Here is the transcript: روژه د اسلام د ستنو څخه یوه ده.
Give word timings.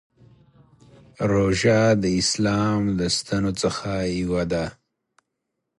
روژه 1.31 1.79
د 2.01 2.05
اسلام 2.21 2.81
د 2.99 3.01
ستنو 3.17 3.51
څخه 3.61 3.91
یوه 4.19 4.43
ده. 4.51 4.65